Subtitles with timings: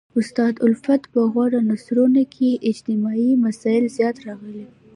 [0.19, 4.65] استاد الفت په غوره نثرونو کښي اجتماعي مسائل زیات راغلي.